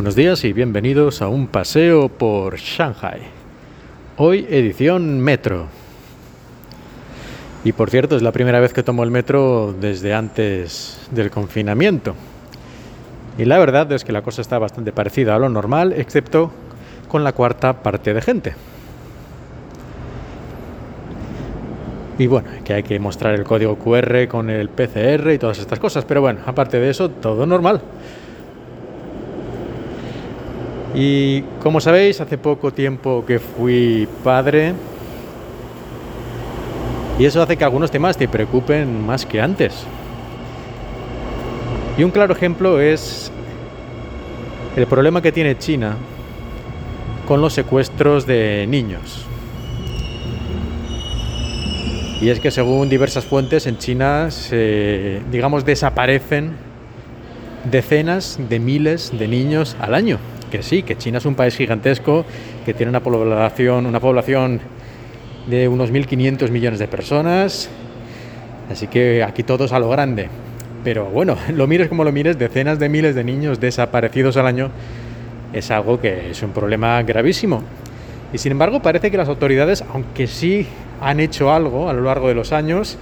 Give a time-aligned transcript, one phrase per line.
[0.00, 3.20] Buenos días y bienvenidos a un paseo por Shanghai.
[4.16, 5.66] Hoy edición metro.
[7.64, 12.14] Y por cierto, es la primera vez que tomo el metro desde antes del confinamiento.
[13.36, 16.50] Y la verdad es que la cosa está bastante parecida a lo normal, excepto
[17.06, 18.54] con la cuarta parte de gente.
[22.18, 25.78] Y bueno, que hay que mostrar el código QR con el PCR y todas estas
[25.78, 26.06] cosas.
[26.06, 27.82] Pero bueno, aparte de eso, todo normal.
[30.94, 34.74] Y como sabéis, hace poco tiempo que fui padre.
[37.18, 39.84] Y eso hace que algunos temas te preocupen más que antes.
[41.98, 43.30] Y un claro ejemplo es
[44.76, 45.96] el problema que tiene China
[47.28, 49.26] con los secuestros de niños.
[52.20, 56.52] Y es que según diversas fuentes en China se, digamos, desaparecen
[57.70, 60.18] decenas de miles de niños al año.
[60.50, 62.24] Que sí, que China es un país gigantesco,
[62.64, 64.60] que tiene una población, una población
[65.46, 67.70] de unos 1.500 millones de personas.
[68.70, 70.28] Así que aquí todos a lo grande.
[70.84, 74.70] Pero bueno, lo mires como lo mires, decenas de miles de niños desaparecidos al año
[75.52, 77.62] es algo que es un problema gravísimo.
[78.32, 80.66] Y sin embargo parece que las autoridades, aunque sí
[81.00, 82.98] han hecho algo a lo largo de los años,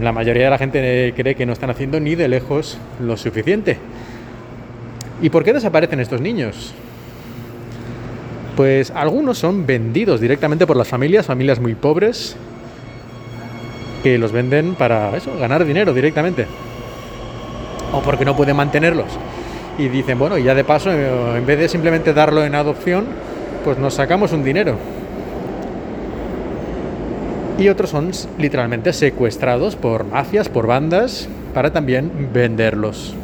[0.00, 3.78] la mayoría de la gente cree que no están haciendo ni de lejos lo suficiente.
[5.22, 6.72] ¿Y por qué desaparecen estos niños?
[8.56, 12.36] Pues algunos son vendidos directamente por las familias, familias muy pobres,
[14.02, 16.46] que los venden para eso, ganar dinero directamente.
[17.92, 19.06] O porque no pueden mantenerlos.
[19.78, 23.06] Y dicen, bueno, ya de paso, en vez de simplemente darlo en adopción,
[23.64, 24.76] pues nos sacamos un dinero
[27.58, 33.14] y otros son literalmente secuestrados por mafias, por bandas, para también venderlos.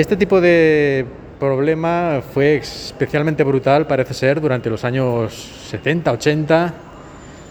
[0.00, 1.04] Este tipo de
[1.38, 5.34] problema fue especialmente brutal, parece ser, durante los años
[5.68, 6.74] 70, 80.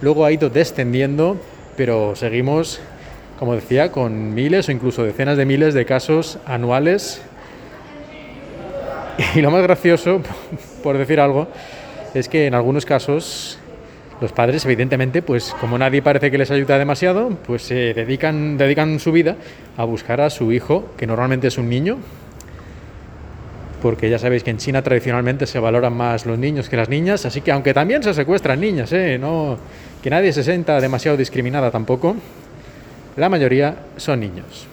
[0.01, 1.37] Luego ha ido descendiendo,
[1.77, 2.81] pero seguimos,
[3.37, 7.21] como decía, con miles o incluso decenas de miles de casos anuales.
[9.35, 10.19] Y lo más gracioso,
[10.81, 11.49] por decir algo,
[12.15, 13.59] es que en algunos casos
[14.21, 18.99] los padres, evidentemente, pues como nadie parece que les ayuda demasiado, pues se dedican, dedican
[18.99, 19.35] su vida
[19.77, 21.99] a buscar a su hijo, que normalmente es un niño,
[23.81, 27.25] porque ya sabéis que en China tradicionalmente se valoran más los niños que las niñas,
[27.25, 29.17] así que aunque también se secuestran niñas, ¿eh?
[29.19, 29.57] no,
[30.01, 32.15] que nadie se sienta demasiado discriminada tampoco,
[33.15, 34.67] la mayoría son niños.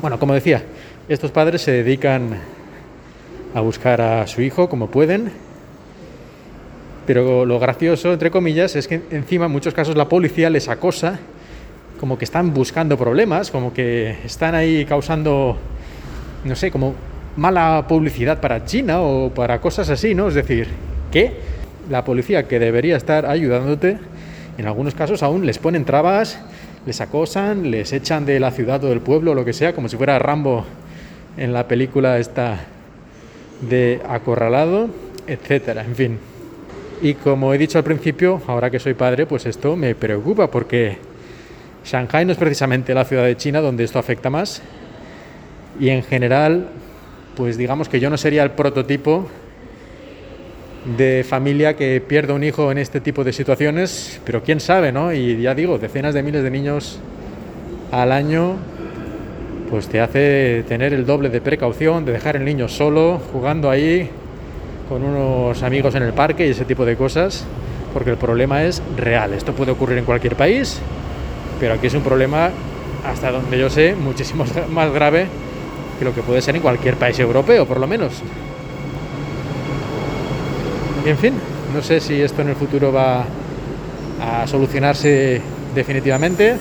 [0.00, 0.62] Bueno, como decía,
[1.08, 2.38] estos padres se dedican
[3.54, 5.30] a buscar a su hijo como pueden
[7.06, 11.18] pero lo gracioso, entre comillas, es que encima en muchos casos la policía les acosa,
[11.98, 15.56] como que están buscando problemas, como que están ahí causando,
[16.44, 16.94] no sé, como
[17.36, 20.28] mala publicidad para China o para cosas así, ¿no?
[20.28, 20.68] Es decir,
[21.10, 21.32] que
[21.90, 23.98] la policía que debería estar ayudándote,
[24.58, 26.40] en algunos casos aún les ponen trabas,
[26.86, 29.96] les acosan, les echan de la ciudad o del pueblo, lo que sea, como si
[29.96, 30.64] fuera Rambo
[31.36, 32.60] en la película esta
[33.60, 34.88] de Acorralado,
[35.26, 36.18] etcétera, en fin.
[37.00, 40.98] Y como he dicho al principio, ahora que soy padre, pues esto me preocupa porque
[41.84, 44.62] Shanghai no es precisamente la ciudad de China donde esto afecta más.
[45.80, 46.68] Y en general,
[47.36, 49.26] pues digamos que yo no sería el prototipo
[50.96, 55.12] de familia que pierde un hijo en este tipo de situaciones, pero quién sabe, ¿no?
[55.12, 56.98] Y ya digo, decenas de miles de niños
[57.92, 58.56] al año,
[59.70, 64.10] pues te hace tener el doble de precaución, de dejar el niño solo, jugando ahí,
[64.88, 67.44] con unos amigos en el parque y ese tipo de cosas,
[67.94, 69.32] porque el problema es real.
[69.34, 70.80] Esto puede ocurrir en cualquier país,
[71.60, 72.50] pero aquí es un problema,
[73.06, 75.26] hasta donde yo sé, muchísimo más grave
[76.04, 78.12] lo que puede ser en cualquier país europeo, por lo menos.
[81.04, 81.34] En fin,
[81.74, 83.24] no sé si esto en el futuro va
[84.20, 85.40] a solucionarse
[85.74, 86.56] definitivamente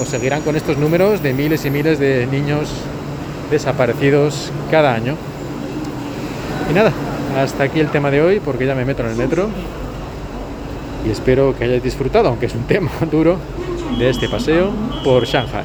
[0.00, 2.70] o seguirán con estos números de miles y miles de niños
[3.50, 5.16] desaparecidos cada año.
[6.70, 6.92] Y nada,
[7.38, 9.48] hasta aquí el tema de hoy porque ya me meto en el metro
[11.06, 13.36] y espero que hayáis disfrutado, aunque es un tema duro,
[13.98, 14.70] de este paseo
[15.04, 15.64] por Shanghai.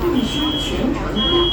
[0.00, 1.47] 必须全程。